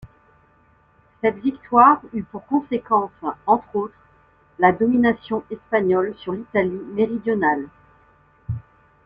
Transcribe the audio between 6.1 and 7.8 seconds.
sur l'Italie méridionale.